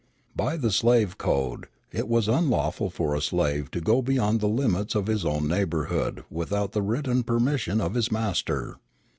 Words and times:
By 0.35 0.57
the 0.57 0.71
slave 0.71 1.19
code 1.19 1.67
it 1.91 2.07
was 2.07 2.27
unlawful 2.27 2.89
for 2.89 3.13
a 3.13 3.21
slave 3.21 3.69
to 3.69 3.79
go 3.79 4.01
beyond 4.01 4.39
the 4.39 4.47
limits 4.47 4.95
of 4.95 5.05
his 5.05 5.23
own 5.23 5.47
neighborhood 5.47 6.23
without 6.27 6.71
the 6.71 6.81
written 6.81 7.21
permission 7.21 7.79
of 7.79 7.93
his 7.93 8.11
master. 8.11 8.77